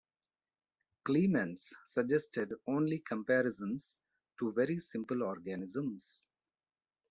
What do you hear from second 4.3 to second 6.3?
to very simple organisms.